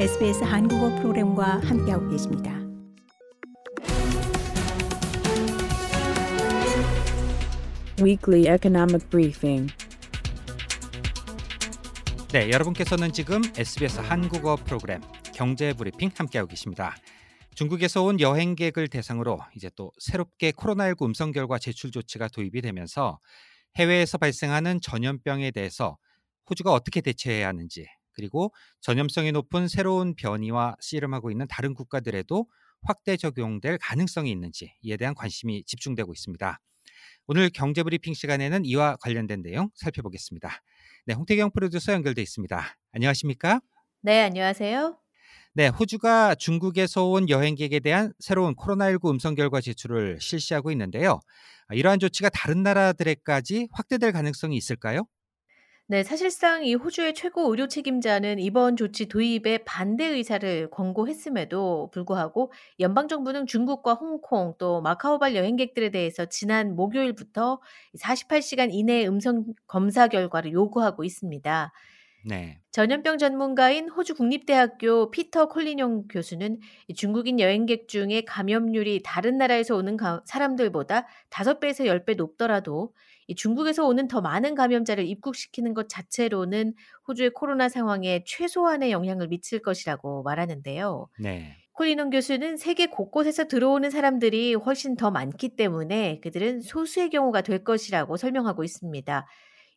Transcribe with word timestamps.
SBS 0.00 0.44
한국어 0.44 0.88
프로그램과 0.96 1.60
함께하고 1.60 2.08
계십니다. 2.08 2.58
Weekly 8.02 8.48
Economic 8.48 9.10
Briefing. 9.10 9.70
네, 12.32 12.50
여러분께서는 12.50 13.12
지금 13.12 13.42
SBS 13.54 14.00
한국어 14.00 14.56
프로그램 14.56 15.02
경제 15.34 15.74
브리핑 15.74 16.10
함께하고 16.16 16.48
계십니다. 16.48 16.96
중국에서 17.54 18.02
온 18.02 18.20
여행객을 18.20 18.88
대상으로 18.88 19.38
이제 19.54 19.68
또 19.76 19.92
새롭게 19.98 20.52
코로나19 20.52 21.04
음성 21.04 21.30
결과 21.30 21.58
제출 21.58 21.90
조치가 21.90 22.28
도입이 22.28 22.62
되면서 22.62 23.18
해외에서 23.76 24.16
발생하는 24.16 24.80
전염병에 24.80 25.50
대해서 25.50 25.98
호주가 26.48 26.72
어떻게 26.72 27.02
대처해야 27.02 27.48
하는지 27.48 27.86
그리고 28.20 28.52
전염성이 28.82 29.32
높은 29.32 29.66
새로운 29.66 30.14
변이와 30.14 30.76
씨름하고 30.78 31.30
있는 31.30 31.46
다른 31.48 31.72
국가들에도 31.72 32.46
확대 32.82 33.16
적용될 33.16 33.78
가능성이 33.80 34.30
있는지 34.30 34.74
이에 34.82 34.98
대한 34.98 35.14
관심이 35.14 35.64
집중되고 35.64 36.12
있습니다. 36.12 36.60
오늘 37.26 37.48
경제 37.48 37.82
브리핑 37.82 38.12
시간에는 38.12 38.66
이와 38.66 38.96
관련된 38.96 39.42
내용 39.42 39.70
살펴보겠습니다. 39.74 40.50
네, 41.06 41.14
홍태경 41.14 41.52
프로듀서 41.52 41.92
연결돼 41.94 42.20
있습니다. 42.20 42.76
안녕하십니까? 42.92 43.60
네, 44.02 44.20
안녕하세요. 44.20 44.98
네, 45.54 45.68
호주가 45.68 46.34
중국에서 46.34 47.06
온 47.06 47.28
여행객에 47.28 47.80
대한 47.80 48.12
새로운 48.18 48.54
코로나19 48.54 49.10
음성 49.10 49.34
결과 49.34 49.62
제출을 49.62 50.18
실시하고 50.20 50.70
있는데요. 50.72 51.20
이러한 51.72 51.98
조치가 51.98 52.28
다른 52.28 52.62
나라들에까지 52.62 53.68
확대될 53.72 54.12
가능성이 54.12 54.56
있을까요? 54.56 55.06
네, 55.90 56.04
사실상 56.04 56.64
이 56.64 56.74
호주의 56.74 57.14
최고 57.14 57.50
의료 57.50 57.66
책임자는 57.66 58.38
이번 58.38 58.76
조치 58.76 59.06
도입에 59.06 59.64
반대 59.64 60.04
의사를 60.04 60.70
권고했음에도 60.70 61.90
불구하고 61.92 62.52
연방 62.78 63.08
정부는 63.08 63.48
중국과 63.48 63.94
홍콩 63.94 64.54
또 64.58 64.80
마카오발 64.82 65.34
여행객들에 65.34 65.90
대해서 65.90 66.26
지난 66.26 66.76
목요일부터 66.76 67.60
48시간 67.98 68.68
이내 68.70 69.04
음성 69.04 69.46
검사 69.66 70.06
결과를 70.06 70.52
요구하고 70.52 71.02
있습니다. 71.02 71.72
네. 72.24 72.60
전염병 72.70 73.18
전문가인 73.18 73.88
호주 73.88 74.14
국립대학교 74.14 75.10
피터 75.10 75.48
콜리뇽 75.48 76.06
교수는 76.08 76.60
중국인 76.94 77.40
여행객 77.40 77.88
중에 77.88 78.22
감염률이 78.26 79.02
다른 79.04 79.38
나라에서 79.38 79.74
오는 79.74 79.96
사람들보다 80.24 81.08
5배에서 81.30 81.86
10배 81.86 82.14
높더라도 82.16 82.92
중국에서 83.34 83.86
오는 83.86 84.08
더 84.08 84.20
많은 84.20 84.54
감염자를 84.54 85.06
입국시키는 85.06 85.74
것 85.74 85.88
자체로는 85.88 86.74
호주의 87.06 87.30
코로나 87.30 87.68
상황에 87.68 88.24
최소한의 88.26 88.90
영향을 88.90 89.28
미칠 89.28 89.60
것이라고 89.60 90.22
말하는데요. 90.22 91.08
네. 91.18 91.56
콜리논 91.72 92.10
교수는 92.10 92.56
세계 92.56 92.86
곳곳에서 92.86 93.46
들어오는 93.46 93.88
사람들이 93.88 94.54
훨씬 94.54 94.96
더 94.96 95.10
많기 95.10 95.56
때문에 95.56 96.20
그들은 96.20 96.60
소수의 96.60 97.08
경우가 97.08 97.40
될 97.40 97.64
것이라고 97.64 98.16
설명하고 98.16 98.64
있습니다. 98.64 99.26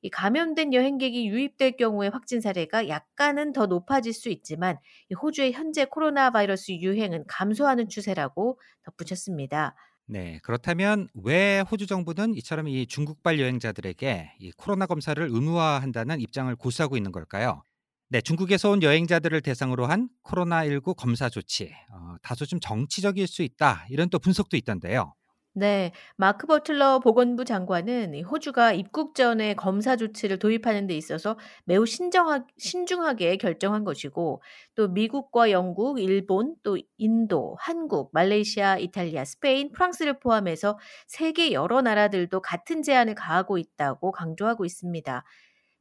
이 0.02 0.10
감염된 0.10 0.74
여행객이 0.74 1.28
유입될 1.28 1.78
경우의 1.78 2.10
확진 2.10 2.42
사례가 2.42 2.90
약간은 2.90 3.54
더 3.54 3.68
높아질 3.68 4.12
수 4.12 4.28
있지만 4.28 4.78
호주의 5.22 5.54
현재 5.54 5.86
코로나 5.86 6.30
바이러스 6.30 6.74
유행은 6.74 7.24
감소하는 7.28 7.88
추세라고 7.88 8.60
덧붙였습니다. 8.84 9.76
네, 10.06 10.40
그렇다면 10.44 11.08
왜 11.14 11.62
호주 11.62 11.88
정부는 11.88 12.36
이처럼 12.36 12.68
이 12.68 12.86
중국발 12.86 13.40
여행자들에게 13.40 14.34
이 14.40 14.52
코로나 14.58 14.86
검사를 14.86 15.22
의무화한다는 15.24 16.20
입장을 16.20 16.54
고수하고 16.56 16.98
있는 16.98 17.12
걸까요? 17.12 17.64
네, 18.10 18.22
중국에서 18.22 18.70
온 18.70 18.84
여행자들을 18.84 19.42
대상으로 19.42 19.86
한 19.88 20.10
코로나19 20.24 20.96
검사 20.96 21.30
조치, 21.30 21.72
어, 21.92 22.16
다소 22.22 22.46
좀 22.46 22.60
정치적일 22.60 23.28
수 23.28 23.42
있다 23.44 23.86
이런 23.90 24.10
또 24.10 24.20
분석도 24.20 24.58
있던데요. 24.58 25.14
네. 25.56 25.92
마크 26.16 26.48
버틀러 26.48 27.00
보건부 27.00 27.46
장관은 27.46 28.24
호주가 28.24 28.74
입국 28.74 29.14
전에 29.14 29.54
검사 29.54 29.96
조치를 29.96 30.40
도입하는 30.40 30.88
데 30.88 30.98
있어서 30.98 31.38
매우 31.66 31.86
신정하, 31.86 32.44
신중하게 32.58 33.38
결정한 33.38 33.84
것이고 33.84 34.42
또 34.74 34.88
미국과 34.88 35.52
영국, 35.52 36.00
일본, 36.00 36.56
또 36.64 36.80
인도, 36.98 37.56
한국, 37.60 38.10
말레이시아, 38.14 38.80
이탈리아, 38.80 39.24
스페인, 39.26 39.72
프랑스를 39.72 40.20
포함해서 40.20 40.80
세계 41.06 41.52
여러 41.52 41.82
나라들도 41.84 42.42
같은 42.42 42.82
제안을 42.82 43.14
가하고 43.14 43.60
있다고 43.60 44.12
강조하고 44.12 44.66
있습니다. 44.66 45.24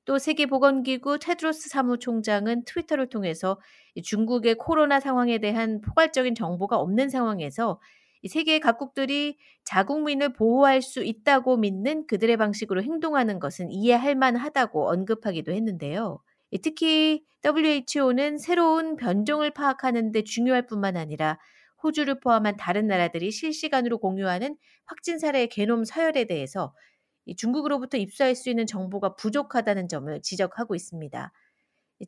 또 0.05 0.19
세계보건기구 0.19 1.19
테드로스 1.21 1.69
사무총장은 1.71 2.65
트위터를 2.65 3.09
통해서 3.09 3.59
중국의 4.05 4.57
코로나 4.57 5.01
상황에 5.01 5.39
대한 5.39 5.81
포괄적인 5.81 6.35
정보가 6.35 6.77
없는 6.79 7.09
상황에서 7.09 7.81
세계 8.29 8.59
각국들이 8.59 9.37
자국민을 9.65 10.33
보호할 10.33 10.83
수 10.83 11.03
있다고 11.03 11.57
믿는 11.57 12.07
그들의 12.07 12.37
방식으로 12.37 12.83
행동하는 12.83 13.39
것은 13.41 13.71
이해할 13.71 14.15
만하다고 14.15 14.91
언급하기도 14.91 15.53
했는데요. 15.53 16.21
특히 16.63 17.25
WHO는 17.45 18.39
새로운 18.39 18.97
변종을 18.97 19.51
파악하는 19.51 20.13
데 20.13 20.23
중요할 20.23 20.67
뿐만 20.67 20.97
아니라 20.97 21.39
호주를 21.83 22.21
포함한 22.21 22.57
다른 22.57 22.87
나라들이 22.87 23.31
실시간으로 23.31 23.99
공유하는 23.99 24.57
확진 24.85 25.19
사례의 25.19 25.49
게놈 25.49 25.85
서열에 25.85 26.27
대해서 26.27 26.75
중국으로부터 27.37 27.97
입수할 27.99 28.35
수 28.35 28.51
있는 28.51 28.67
정보가 28.67 29.17
부족하다는 29.17 29.89
점을 29.89 30.21
지적하고 30.23 30.75
있습니다. 30.75 31.33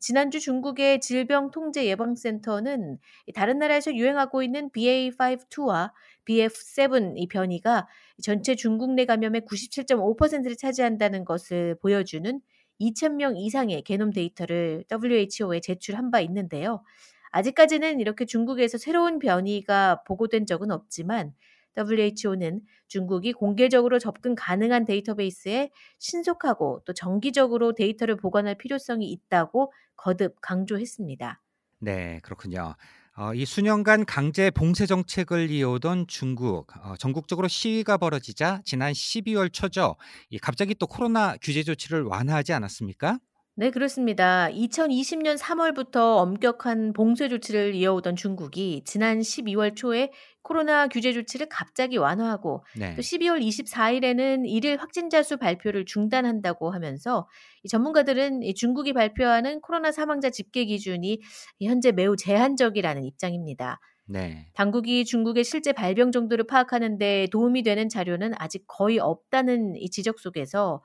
지난주 0.01 0.39
중국의 0.39 0.99
질병통제예방센터는 0.99 2.97
다른 3.33 3.59
나라에서 3.59 3.93
유행하고 3.95 4.43
있는 4.43 4.69
BA5-2와 4.71 5.91
BF7 6.25 7.13
이 7.17 7.27
변이가 7.27 7.87
전체 8.21 8.55
중국 8.55 8.93
내 8.93 9.05
감염의 9.05 9.41
97.5%를 9.41 10.55
차지한다는 10.57 11.23
것을 11.23 11.75
보여주는 11.81 12.41
2,000명 12.81 13.37
이상의 13.37 13.83
게놈 13.83 14.11
데이터를 14.11 14.83
WHO에 14.91 15.61
제출한 15.61 16.11
바 16.11 16.19
있는데요. 16.19 16.83
아직까지는 17.31 17.99
이렇게 17.99 18.25
중국에서 18.25 18.77
새로운 18.77 19.19
변이가 19.19 20.03
보고된 20.03 20.45
적은 20.45 20.71
없지만 20.71 21.33
WHO는 21.77 22.61
중국이 22.87 23.33
공개적으로 23.33 23.99
접근 23.99 24.35
가능한 24.35 24.85
데이터베이스에 24.85 25.71
신속하고 25.99 26.81
또 26.85 26.93
정기적으로 26.93 27.73
데이터를 27.73 28.15
보관할 28.15 28.57
필요성이 28.57 29.11
있다고 29.11 29.71
거듭 29.95 30.35
강조했습니다. 30.41 31.41
네, 31.79 32.19
그렇군요. 32.23 32.75
어, 33.17 33.33
이 33.33 33.45
수년간 33.45 34.05
강제 34.05 34.51
봉쇄 34.51 34.85
정책을 34.85 35.49
이어오던 35.49 36.07
중국 36.07 36.67
어, 36.83 36.95
전국적으로 36.97 37.47
시위가 37.47 37.97
벌어지자 37.97 38.61
지난 38.65 38.91
12월 38.91 39.53
초죠. 39.53 39.95
이 40.29 40.37
갑자기 40.37 40.75
또 40.75 40.85
코로나 40.85 41.37
규제 41.41 41.63
조치를 41.63 42.03
완화하지 42.03 42.51
않았습니까? 42.51 43.19
네, 43.57 43.71
그렇습니다. 43.71 44.49
2020년 44.49 45.37
3월부터 45.37 46.17
엄격한 46.17 46.91
봉쇄 46.91 47.29
조치를 47.29 47.73
이어오던 47.73 48.17
중국이 48.17 48.81
지난 48.83 49.21
12월 49.21 49.77
초에 49.77 50.11
코로나 50.45 50.87
규제 50.87 51.11
조치를 51.11 51.47
갑자기 51.49 51.97
완화하고 51.97 52.63
네. 52.77 52.95
또 52.95 53.01
12월 53.01 53.41
24일에는 53.41 54.47
일일 54.47 54.77
확진자 54.77 55.23
수 55.23 55.37
발표를 55.37 55.85
중단한다고 55.85 56.69
하면서 56.69 57.27
이 57.63 57.67
전문가들은 57.67 58.43
이 58.43 58.53
중국이 58.53 58.93
발표하는 58.93 59.59
코로나 59.61 59.91
사망자 59.91 60.29
집계 60.29 60.65
기준이 60.65 61.19
현재 61.63 61.91
매우 61.91 62.15
제한적이라는 62.15 63.03
입장입니다. 63.05 63.79
네. 64.07 64.47
당국이 64.53 65.03
중국의 65.03 65.43
실제 65.43 65.73
발병 65.73 66.11
정도를 66.11 66.45
파악하는 66.45 66.99
데 66.99 67.27
도움이 67.31 67.63
되는 67.63 67.89
자료는 67.89 68.33
아직 68.37 68.65
거의 68.67 68.99
없다는 68.99 69.75
이 69.77 69.89
지적 69.89 70.19
속에서 70.19 70.83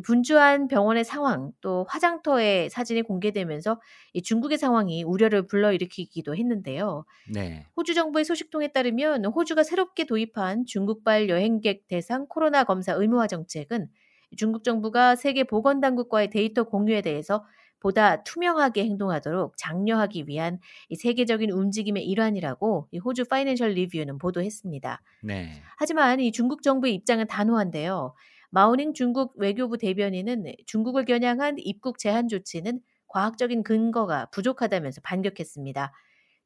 분주한 0.00 0.68
병원의 0.68 1.04
상황 1.04 1.52
또 1.60 1.84
화장터의 1.88 2.70
사진이 2.70 3.02
공개되면서 3.02 3.80
이 4.14 4.22
중국의 4.22 4.58
상황이 4.58 5.02
우려를 5.04 5.46
불러일으키기도 5.46 6.34
했는데요. 6.34 7.04
네. 7.32 7.66
호주 7.76 7.94
정부의 7.94 8.24
소식통에 8.24 8.68
따르면 8.68 9.26
호주가 9.26 9.62
새롭게 9.62 10.04
도입한 10.04 10.64
중국발 10.66 11.28
여행객 11.28 11.88
대상 11.88 12.26
코로나 12.26 12.64
검사 12.64 12.92
의무화 12.94 13.26
정책은 13.26 13.88
중국 14.36 14.64
정부가 14.64 15.14
세계 15.14 15.44
보건당국과의 15.44 16.30
데이터 16.30 16.64
공유에 16.64 17.02
대해서 17.02 17.44
보다 17.80 18.22
투명하게 18.22 18.84
행동하도록 18.84 19.56
장려하기 19.56 20.28
위한 20.28 20.60
이 20.88 20.94
세계적인 20.94 21.50
움직임의 21.50 22.06
일환이라고 22.06 22.88
이 22.92 22.98
호주 22.98 23.24
파이낸셜 23.24 23.70
리뷰는 23.70 24.18
보도했습니다. 24.18 25.02
네. 25.24 25.50
하지만 25.76 26.20
이 26.20 26.30
중국 26.30 26.62
정부의 26.62 26.94
입장은 26.94 27.26
단호한데요. 27.26 28.14
마오닝 28.52 28.92
중국 28.92 29.32
외교부 29.36 29.78
대변인은 29.78 30.44
중국을 30.66 31.06
겨냥한 31.06 31.56
입국 31.58 31.98
제한 31.98 32.28
조치는 32.28 32.80
과학적인 33.08 33.62
근거가 33.62 34.26
부족하다면서 34.26 35.00
반격했습니다. 35.02 35.92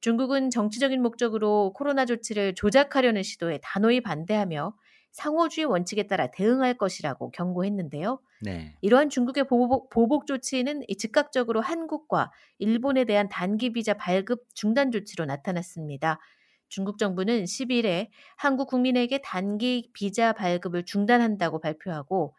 중국은 0.01 0.51
정치적인 0.51 1.03
목적으로 1.03 1.73
코로나 1.75 2.05
조치를 2.05 2.55
조작하려는 2.55 3.25
시도에 3.25 3.59
단호히 3.61 4.01
반대하며 4.01 4.77
상호주의 5.11 5.65
원칙에 5.65 6.05
따라 6.07 6.31
대응할 6.31 6.75
것이라고 6.75 7.33
경고했는데요. 7.33 8.21
네. 8.43 8.77
이러한 8.83 9.09
중국의 9.09 9.49
보복, 9.49 9.91
보복 9.91 10.27
조치는 10.27 10.85
즉각적으로 10.99 11.61
한국과 11.61 12.31
일본에 12.59 13.05
대한 13.05 13.29
단기 13.29 13.73
비자 13.73 13.95
발급 13.95 14.45
중단 14.55 14.93
조치로 14.93 15.25
나타났습니다. 15.25 16.21
중국 16.69 16.99
정부는 16.99 17.47
10일에 17.47 18.11
한국 18.37 18.69
국민에게 18.69 19.21
단기 19.23 19.91
비자 19.95 20.33
발급을 20.33 20.85
중단한다고 20.85 21.61
발표하고 21.61 22.35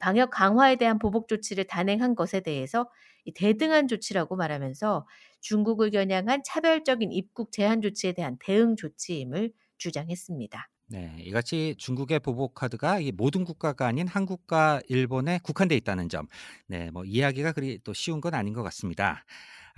방역 0.00 0.30
강화에 0.30 0.76
대한 0.76 0.98
보복 0.98 1.28
조치를 1.28 1.64
단행한 1.64 2.14
것에 2.14 2.40
대해서 2.40 2.90
대등한 3.34 3.88
조치라고 3.88 4.36
말하면서 4.36 5.06
중국을 5.40 5.90
겨냥한 5.90 6.42
차별적인 6.44 7.12
입국 7.12 7.52
제한 7.52 7.80
조치에 7.82 8.12
대한 8.12 8.36
대응 8.40 8.76
조치임을 8.76 9.52
주장했습니다. 9.78 10.68
네, 10.90 11.16
이같이 11.20 11.74
중국의 11.76 12.20
보복 12.20 12.54
카드가 12.54 12.98
모든 13.14 13.44
국가가 13.44 13.86
아닌 13.86 14.08
한국과 14.08 14.80
일본에 14.88 15.38
국한돼 15.42 15.76
있다는 15.76 16.08
점, 16.08 16.26
네, 16.66 16.90
뭐 16.90 17.04
이야기가 17.04 17.52
그리 17.52 17.78
또 17.84 17.92
쉬운 17.92 18.22
건 18.22 18.32
아닌 18.32 18.54
것 18.54 18.62
같습니다. 18.62 19.26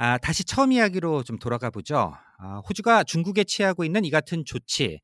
아, 0.03 0.17
다시 0.19 0.45
처음 0.45 0.73
이야기로 0.73 1.25
좀 1.25 1.39
돌아가 1.39 1.69
보죠. 1.71 2.15
아, 2.39 2.61
호주가 2.69 3.05
중국에 3.05 3.45
취하고 3.45 3.85
있는 3.85 4.05
이 4.07 4.11
같은 4.11 4.45
조치, 4.47 4.99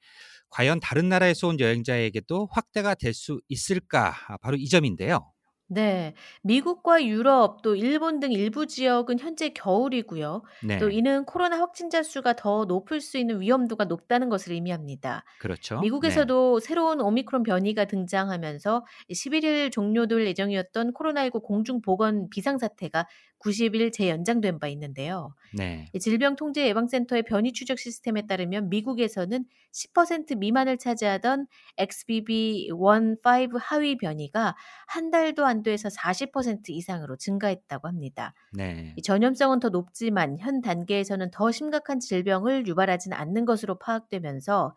과연 0.51 0.81
다른 0.81 1.09
나라에서 1.11 1.49
온 1.49 1.61
여행자에게도 1.61 2.49
확대가 2.53 2.95
될 2.95 3.13
수 3.13 3.41
있을까? 3.49 4.15
아, 4.29 4.39
바로 4.39 4.57
이 4.57 4.69
점인데요. 4.69 5.33
네. 5.69 6.15
미국과 6.43 7.05
유럽 7.05 7.61
또 7.63 7.75
일본 7.75 8.21
등 8.21 8.31
일부 8.33 8.67
지역은 8.67 9.19
현재 9.19 9.49
겨울이고요. 9.51 10.43
또 10.79 10.91
네, 10.91 10.91
이는 10.91 11.25
코로나 11.25 11.59
확진자 11.59 12.03
수가 12.05 12.35
더 12.37 12.67
높을 12.67 13.01
수 13.01 13.19
있는 13.19 13.41
위험도가 13.41 13.87
높다는 13.87 14.29
것을 14.29 14.53
의미합니다. 14.53 15.25
그렇죠. 15.39 15.91
네, 16.01 16.31
미국에서도 16.31 16.61
새로운 16.61 17.01
오미크론 17.01 17.43
변이가 17.45 17.87
등장하면서 17.87 18.85
11일 19.13 19.71
종료될 19.71 20.27
예정이었던 20.27 20.93
코로나19 20.95 21.41
공중 21.41 21.81
보건 21.83 22.31
비상 22.31 22.59
사태가 22.59 23.07
90일 23.39 23.93
재연장된 23.93 24.61
바 24.61 24.69
있는데요. 24.69 25.35
네, 25.51 25.93
이 25.93 25.99
질병통제예방센터의 26.01 27.23
변이 27.23 27.53
추적 27.53 27.79
시스템에 27.79 28.27
따르면 28.27 28.69
미국에서는 28.69 29.45
10% 29.73 30.35
미만을 30.37 30.79
차지하던 30.79 31.47
XBB.1.5 31.79 33.59
하위 33.61 33.97
변이가 33.97 34.57
한 34.89 35.11
달도 35.11 35.45
안 35.47 35.56
돼서 35.63 35.89
40% 35.89 36.71
이상으로 36.71 37.17
증가했다고 37.17 37.89
합니다. 37.89 38.35
네, 38.53 38.95
이 38.97 39.03
전염성은 39.03 39.61
더 39.61 39.69
높지만 39.69 40.39
현 40.39 40.61
단계에서는 40.61 41.31
더 41.31 41.53
심각한 41.53 42.01
질병을 42.01 42.67
유발하지는 42.67 43.17
않는 43.17 43.45
것으로 43.45 43.79
파악되면서 43.79 44.75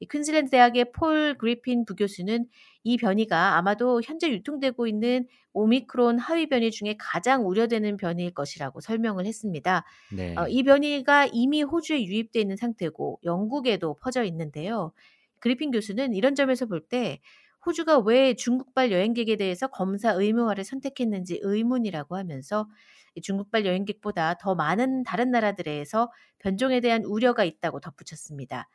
이 0.00 0.06
퀸즐랜드 0.06 0.50
대학의 0.50 0.92
폴 0.92 1.36
그리핀 1.38 1.84
부교수는 1.84 2.46
이 2.84 2.96
변이가 2.98 3.56
아마도 3.56 4.02
현재 4.02 4.28
유통되고 4.30 4.86
있는 4.86 5.26
오미크론 5.54 6.18
하위 6.18 6.48
변이 6.48 6.70
중에 6.70 6.96
가장 6.98 7.46
우려되는 7.48 7.96
변이일 7.96 8.34
것이라고 8.34 8.80
설명을 8.80 9.24
했습니다. 9.24 9.84
네, 10.14 10.34
어, 10.36 10.46
이 10.48 10.62
변이가 10.62 11.28
이미 11.32 11.62
호주에 11.62 12.04
유입돼 12.04 12.40
있는 12.40 12.56
상태고 12.56 13.20
영국에도 13.24 13.94
퍼져 13.94 14.24
있는데요. 14.24 14.92
그리핀 15.38 15.70
교수는 15.70 16.14
이런 16.14 16.34
점에서 16.34 16.66
볼때 16.66 17.20
호주가 17.66 17.98
왜 17.98 18.34
중국발 18.34 18.92
여행객에 18.92 19.36
대해서 19.36 19.66
검사 19.68 20.12
의무화를 20.12 20.64
선택했는지 20.64 21.40
의문이라고 21.42 22.16
하면서 22.16 22.68
이 23.14 23.20
중국발 23.22 23.66
여행객보다 23.66 24.34
더 24.40 24.54
많은 24.54 25.02
다른 25.04 25.30
나라들에서 25.30 26.10
변종에 26.38 26.80
대한 26.80 27.04
우려가 27.04 27.44
있다고 27.44 27.80
덧붙였습니다. 27.80 28.68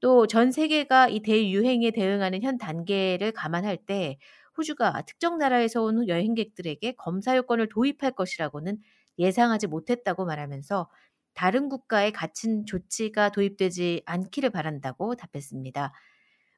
또 0.00 0.26
전 0.26 0.50
세계가 0.52 1.08
이 1.08 1.20
대유행에 1.22 1.92
대응하는 1.92 2.42
현 2.42 2.58
단계를 2.58 3.32
감안할 3.32 3.78
때 3.86 4.18
호주가 4.58 5.02
특정 5.02 5.38
나라에서 5.38 5.82
온 5.82 6.08
여행객들에게 6.08 6.92
검사 6.98 7.36
요건을 7.36 7.68
도입할 7.70 8.12
것이라고는 8.12 8.78
예상하지 9.18 9.68
못했다고 9.68 10.24
말하면서 10.26 10.90
다른 11.34 11.68
국가에 11.68 12.10
갇힌 12.10 12.66
조치가 12.66 13.30
도입되지 13.30 14.02
않기를 14.06 14.50
바란다고 14.50 15.14
답했습니다. 15.16 15.92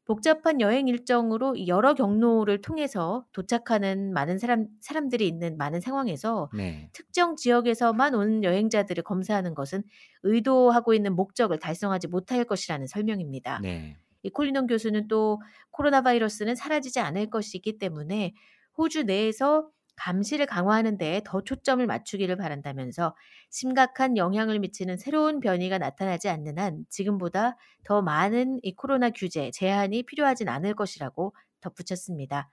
복잡한 0.04 0.60
여행 0.60 0.86
일정으로 0.88 1.66
여러 1.66 1.94
경로를 1.94 2.60
통해서 2.60 3.24
도착하는 3.32 4.12
많은 4.12 4.38
사람, 4.38 4.66
사람들이 4.80 5.26
있는 5.26 5.56
많은 5.56 5.80
상황에서 5.80 6.50
네, 6.52 6.90
특정 6.92 7.36
지역에서만 7.36 8.14
온 8.14 8.44
여행자들을 8.44 9.02
검사하는 9.02 9.54
것은 9.54 9.82
의도하고 10.22 10.92
있는 10.94 11.14
목적을 11.14 11.58
달성하지 11.58 12.08
못할 12.08 12.44
것이라는 12.44 12.86
설명입니다. 12.86 13.60
네, 13.62 13.96
이 14.22 14.30
콜리논 14.30 14.66
교수는 14.66 15.08
또 15.08 15.40
코로나 15.70 16.02
바이러스는 16.02 16.54
사라지지 16.54 17.00
않을 17.00 17.30
것이기 17.30 17.78
때문에 17.78 18.34
호주 18.76 19.04
내에서 19.04 19.70
감시를 19.96 20.46
강화하는 20.46 20.98
데에 20.98 21.22
더 21.24 21.42
초점을 21.42 21.84
맞추기를 21.86 22.36
바란다면서 22.36 23.14
심각한 23.50 24.16
영향을 24.16 24.58
미치는 24.58 24.96
새로운 24.98 25.40
변이가 25.40 25.78
나타나지 25.78 26.28
않는 26.28 26.58
한 26.58 26.84
지금보다 26.90 27.56
더 27.84 28.02
많은 28.02 28.60
이 28.62 28.74
코로나 28.74 29.10
규제, 29.10 29.50
제한이 29.52 30.02
필요하진 30.04 30.48
않을 30.48 30.74
것이라고 30.74 31.34
덧붙였습니다. 31.60 32.50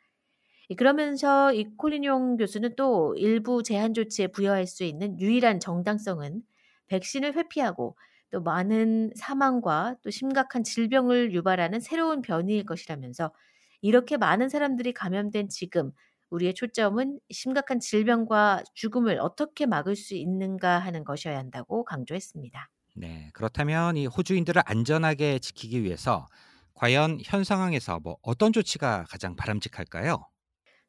이 0.69 0.75
그러면서 0.75 1.53
이 1.53 1.65
콜린용 1.77 2.37
교수는 2.37 2.75
또 2.77 3.13
일부 3.17 3.61
제한 3.63 3.93
조치에 3.93 4.27
부여할 4.27 4.67
수 4.67 4.83
있는 4.83 5.19
유일한 5.19 5.59
정당성은 5.59 6.43
백신을 6.87 7.35
회피하고 7.35 7.97
또 8.31 8.41
많은 8.41 9.11
사망과 9.15 9.97
또 10.03 10.09
심각한 10.09 10.63
질병을 10.63 11.33
유발하는 11.33 11.79
새로운 11.81 12.21
변이일 12.21 12.65
것이라면서 12.65 13.33
이렇게 13.81 14.15
많은 14.17 14.47
사람들이 14.49 14.93
감염된 14.93 15.49
지금 15.49 15.91
우리의 16.31 16.53
초점은 16.55 17.19
심각한 17.31 17.79
질병과 17.79 18.63
죽음을 18.73 19.19
어떻게 19.19 19.65
막을 19.65 19.95
수 19.95 20.15
있는가 20.15 20.79
하는 20.79 21.03
것이어야 21.03 21.37
한다고 21.37 21.83
강조했습니다. 21.85 22.69
네. 22.95 23.29
그렇다면 23.33 23.97
이 23.97 24.05
호주인들을 24.05 24.61
안전하게 24.65 25.39
지키기 25.39 25.83
위해서 25.83 26.27
과연 26.73 27.19
현 27.23 27.43
상황에서 27.43 27.99
뭐 27.99 28.17
어떤 28.21 28.51
조치가 28.53 29.05
가장 29.09 29.35
바람직할까요? 29.35 30.25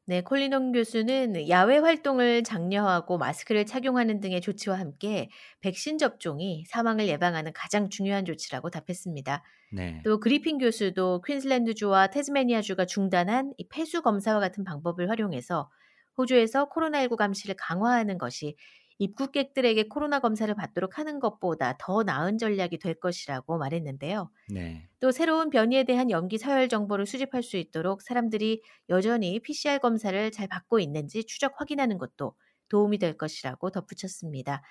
네, 0.05 0.21
콜리논 0.21 0.73
교수는 0.73 1.49
야외 1.49 1.79
활동을 1.79 2.43
장려하고 2.43 3.19
마스크를 3.19 3.65
착용하는 3.67 4.21
등의 4.21 4.41
조치와 4.41 4.79
함께 4.79 5.31
백신 5.61 5.97
접종이 5.99 6.65
사망을 6.67 7.07
예방하는 7.07 7.53
가장 7.53 7.89
중요한 7.89 8.25
조치라고 8.25 8.71
답했습니다. 8.71 9.45
네, 9.71 10.03
또 10.05 10.19
그리핀 10.21 10.59
교수도 10.59 11.23
퀸슬랜드주와 11.23 12.09
태즈메니아주가 12.09 12.87
중단한 12.87 13.53
이 13.59 13.69
폐수 13.69 14.03
검사와 14.03 14.41
같은 14.41 14.65
방법을 14.65 15.09
활용해서 15.11 15.71
호주에서 16.19 16.69
코로나19 16.71 17.17
감시를 17.17 17.55
강화하는 17.59 18.19
것이 18.19 18.57
입국객들에게 19.03 19.89
코로나 19.89 20.21
검사를 20.21 20.53
받도록 20.55 20.99
하는 20.99 21.19
것보다 21.21 21.77
더 21.79 22.03
나은 22.03 22.39
전략이 22.39 22.79
될 22.79 22.95
것이라고 22.95 23.59
말했는데요. 23.59 24.31
네, 24.47 24.91
또 25.01 25.11
새로운 25.13 25.51
변이에 25.51 25.85
대한 25.85 26.11
연기 26.11 26.39
서열 26.39 26.69
정보를 26.69 27.07
수집할 27.07 27.43
수 27.43 27.57
있도록 27.57 28.03
사람들이 28.03 28.63
여전히 28.89 29.41
PCR 29.41 29.81
검사를 29.81 30.31
잘 30.31 30.49
받고 30.49 30.81
있는지 30.81 31.25
추적 31.25 31.61
확인하는 31.61 31.99
것도 31.99 32.35
도움이 32.69 32.99
될 32.99 33.17
것이라고 33.19 33.71
덧붙였습니다. 33.71 34.63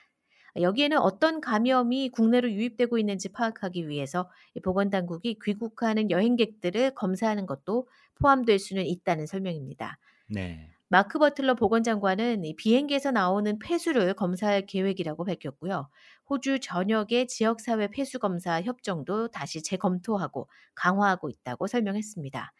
여기에는 0.59 0.97
어떤 0.97 1.41
감염이 1.41 2.09
국내로 2.09 2.51
유입되고 2.51 2.97
있는지 2.97 3.29
파악하기 3.29 3.87
위해서 3.87 4.29
보건당국이 4.63 5.37
귀국하는 5.43 6.11
여행객들을 6.11 6.91
검사하는 6.95 7.45
것도 7.45 7.87
포함될 8.15 8.59
수는 8.59 8.85
있다는 8.85 9.27
설명입니다. 9.27 9.97
네, 10.27 10.70
마크 10.91 11.19
버틀러 11.19 11.55
보건장관은 11.55 12.43
이 12.43 12.53
비행기에서 12.57 13.11
나오는 13.11 13.57
폐수를 13.59 14.13
검사할 14.13 14.65
계획이라고 14.65 15.23
밝혔고요. 15.23 15.87
호주 16.29 16.59
전역의 16.59 17.29
지역사회 17.29 17.87
폐수 17.87 18.19
검사 18.19 18.61
협정도 18.61 19.29
다시 19.29 19.63
재검토하고 19.63 20.49
강화하고 20.75 21.29
있다고 21.29 21.67
설명했습니다. 21.67 22.51